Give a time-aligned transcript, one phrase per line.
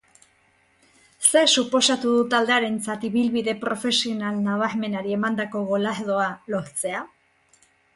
[1.27, 7.09] Zer suposatu du taldearentzat ibilbide profesional nabarmenari emandako golardoa lortzea?